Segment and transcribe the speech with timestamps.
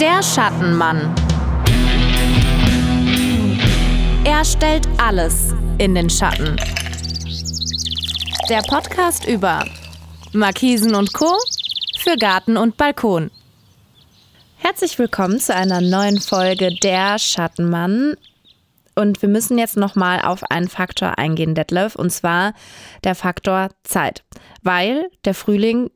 [0.00, 1.12] Der Schattenmann.
[4.24, 6.56] Er stellt alles in den Schatten.
[8.48, 9.64] Der Podcast über
[10.32, 11.36] Markisen und Co.
[11.98, 13.32] für Garten und Balkon.
[14.58, 18.14] Herzlich willkommen zu einer neuen Folge Der Schattenmann.
[18.94, 22.52] Und wir müssen jetzt nochmal auf einen Faktor eingehen, Detlef, und zwar
[23.02, 24.22] der Faktor Zeit.
[24.62, 25.90] Weil der Frühling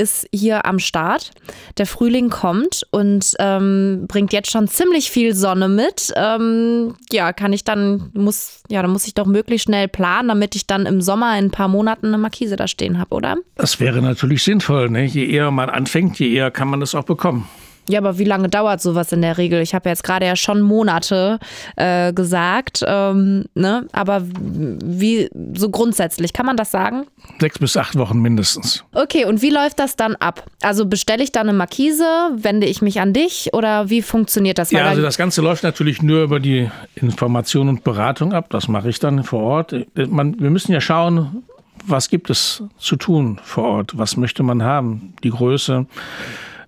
[0.00, 1.30] ist hier am Start.
[1.78, 6.12] Der Frühling kommt und ähm, bringt jetzt schon ziemlich viel Sonne mit.
[6.16, 10.56] Ähm, ja, kann ich dann, muss, ja, dann muss ich doch möglichst schnell planen, damit
[10.56, 13.36] ich dann im Sommer in ein paar Monaten eine Markise da stehen habe, oder?
[13.56, 14.88] Das wäre natürlich sinnvoll.
[14.88, 15.04] Ne?
[15.04, 17.46] Je eher man anfängt, je eher kann man das auch bekommen.
[17.88, 19.60] Ja, aber wie lange dauert sowas in der Regel?
[19.60, 21.38] Ich habe jetzt gerade ja schon Monate
[21.76, 23.86] äh, gesagt, ähm, ne?
[23.92, 27.06] aber wie so grundsätzlich, kann man das sagen?
[27.40, 28.84] Sechs bis acht Wochen mindestens.
[28.94, 30.44] Okay, und wie läuft das dann ab?
[30.62, 34.70] Also bestelle ich dann eine Markise, wende ich mich an dich oder wie funktioniert das?
[34.70, 38.46] Ja, also das Ganze läuft natürlich nur über die Information und Beratung ab.
[38.50, 39.74] Das mache ich dann vor Ort.
[39.94, 41.42] Man, wir müssen ja schauen,
[41.86, 43.98] was gibt es zu tun vor Ort?
[43.98, 45.14] Was möchte man haben?
[45.22, 45.86] Die Größe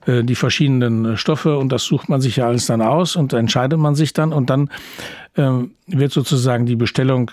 [0.07, 3.33] äh, die verschiedenen äh, Stoffe und das sucht man sich ja alles dann aus und
[3.33, 4.71] entscheidet man sich dann und dann
[5.37, 7.31] ähm, wird sozusagen die Bestellung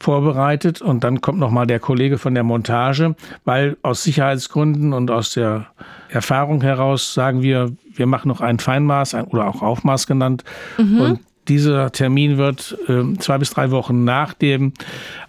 [0.00, 5.32] vorbereitet und dann kommt nochmal der Kollege von der Montage, weil aus Sicherheitsgründen und aus
[5.32, 5.66] der
[6.08, 10.44] Erfahrung heraus sagen wir, wir machen noch ein Feinmaß oder auch Aufmaß genannt
[10.78, 11.00] mhm.
[11.00, 14.72] und dieser Termin wird äh, zwei bis drei Wochen nach dem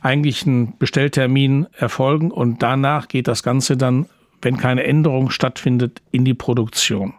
[0.02, 4.06] eigentlichen Bestelltermin erfolgen und danach geht das Ganze dann
[4.42, 7.14] wenn keine Änderung stattfindet, in die Produktion.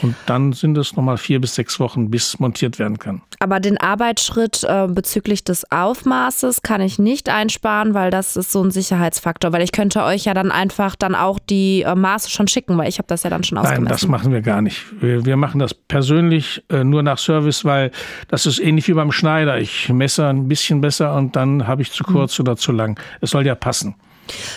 [0.00, 3.22] Und dann sind es nochmal vier bis sechs Wochen, bis montiert werden kann.
[3.40, 8.62] Aber den Arbeitsschritt äh, bezüglich des Aufmaßes kann ich nicht einsparen, weil das ist so
[8.62, 9.52] ein Sicherheitsfaktor.
[9.52, 12.88] Weil ich könnte euch ja dann einfach dann auch die äh, Maße schon schicken, weil
[12.88, 13.84] ich habe das ja dann schon ausgemessen.
[13.84, 14.82] Nein, das machen wir gar nicht.
[15.02, 17.90] Wir, wir machen das persönlich äh, nur nach Service, weil
[18.28, 19.58] das ist ähnlich wie beim Schneider.
[19.58, 22.44] Ich messe ein bisschen besser und dann habe ich zu kurz mhm.
[22.44, 22.98] oder zu lang.
[23.20, 23.94] Es soll ja passen.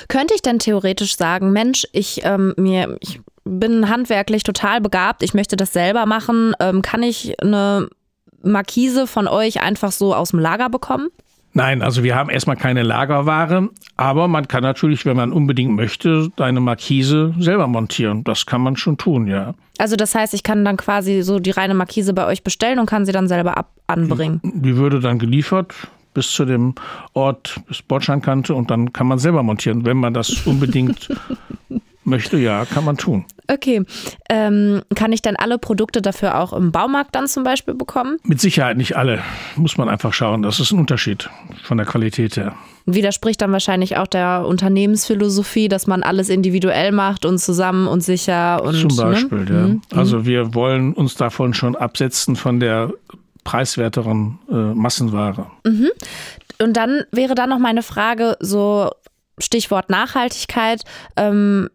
[0.08, 5.34] Könnte ich denn theoretisch sagen, Mensch, ich ähm, mir, ich bin handwerklich total begabt, ich
[5.34, 7.90] möchte das selber machen, ähm, kann ich eine
[8.42, 11.10] Markise von euch einfach so aus dem Lager bekommen?
[11.58, 16.30] Nein, also wir haben erstmal keine Lagerware, aber man kann natürlich, wenn man unbedingt möchte,
[16.36, 18.26] deine Markise selber montieren.
[18.26, 19.54] Das kann man schon tun, ja.
[19.78, 22.88] Also das heißt, ich kann dann quasi so die reine Markise bei euch bestellen und
[22.88, 24.42] kann sie dann selber ab anbringen.
[24.44, 25.74] Die würde dann geliefert
[26.16, 26.74] bis zu dem
[27.14, 31.10] Ort bis Bordsteinkante und dann kann man selber montieren, wenn man das unbedingt
[32.04, 32.38] möchte.
[32.38, 33.26] Ja, kann man tun.
[33.48, 33.84] Okay.
[34.30, 38.18] Ähm, kann ich dann alle Produkte dafür auch im Baumarkt dann zum Beispiel bekommen?
[38.24, 39.22] Mit Sicherheit nicht alle.
[39.56, 40.42] Muss man einfach schauen.
[40.42, 41.30] Das ist ein Unterschied
[41.64, 42.56] von der Qualität her.
[42.88, 48.64] Widerspricht dann wahrscheinlich auch der Unternehmensphilosophie, dass man alles individuell macht und zusammen und sicher
[48.64, 48.76] und.
[48.76, 49.12] Zum ne?
[49.12, 49.50] Beispiel, ne?
[49.50, 49.68] ja.
[49.68, 49.82] Mhm.
[49.92, 52.94] Also wir wollen uns davon schon absetzen von der
[53.46, 55.50] preiswerteren äh, Massenware.
[55.64, 55.92] Mhm.
[56.62, 58.92] Und dann wäre da noch meine Frage, so
[59.38, 60.84] Stichwort Nachhaltigkeit.
[61.16, 61.70] Ähm,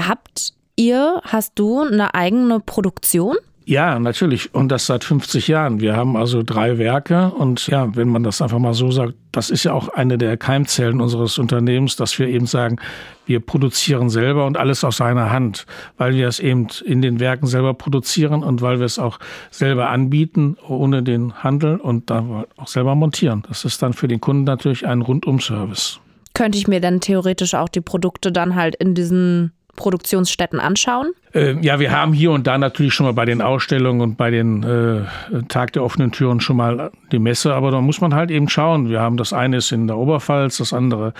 [0.00, 3.36] habt ihr, hast du eine eigene Produktion?
[3.70, 4.52] Ja, natürlich.
[4.52, 5.78] Und das seit 50 Jahren.
[5.78, 7.30] Wir haben also drei Werke.
[7.30, 10.36] Und ja, wenn man das einfach mal so sagt, das ist ja auch eine der
[10.36, 12.78] Keimzellen unseres Unternehmens, dass wir eben sagen,
[13.26, 15.66] wir produzieren selber und alles aus seiner Hand,
[15.98, 19.20] weil wir es eben in den Werken selber produzieren und weil wir es auch
[19.52, 23.44] selber anbieten, ohne den Handel und dann auch selber montieren.
[23.46, 26.00] Das ist dann für den Kunden natürlich ein Rundum-Service.
[26.34, 31.12] Könnte ich mir dann theoretisch auch die Produkte dann halt in diesen Produktionsstätten anschauen?
[31.34, 34.30] Äh, ja, wir haben hier und da natürlich schon mal bei den Ausstellungen und bei
[34.30, 38.30] den äh, Tag der offenen Türen schon mal die Messe, aber da muss man halt
[38.30, 38.90] eben schauen.
[38.90, 41.14] Wir haben das eine ist in der Oberpfalz, das andere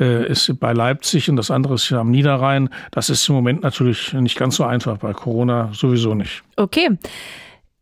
[0.00, 2.70] äh, ist bei Leipzig und das andere ist am Niederrhein.
[2.90, 6.42] Das ist im Moment natürlich nicht ganz so einfach, bei Corona sowieso nicht.
[6.56, 6.90] Okay.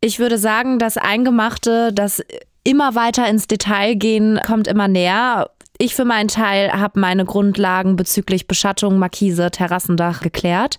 [0.01, 2.23] Ich würde sagen, das Eingemachte, das
[2.63, 5.49] immer weiter ins Detail gehen, kommt immer näher.
[5.81, 10.77] Ich für meinen Teil habe meine Grundlagen bezüglich Beschattung, Markise, Terrassendach geklärt.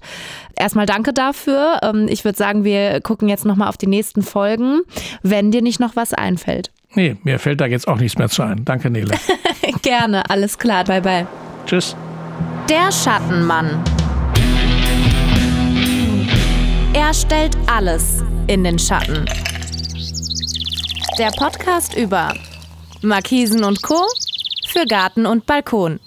[0.54, 1.80] Erstmal danke dafür.
[1.82, 4.82] Ähm, ich würde sagen, wir gucken jetzt nochmal auf die nächsten Folgen,
[5.24, 6.70] wenn dir nicht noch was einfällt.
[6.94, 8.64] Nee, mir fällt da jetzt auch nichts mehr zu ein.
[8.64, 9.18] Danke, Nele.
[9.82, 10.84] Gerne, alles klar.
[10.84, 11.26] Bye, bye.
[11.66, 11.96] Tschüss.
[12.68, 13.82] Der Schattenmann.
[16.92, 19.24] Er stellt alles in den Schatten.
[21.18, 22.32] Der Podcast über
[23.02, 24.06] Markisen und Co
[24.72, 26.00] für Garten und Balkon.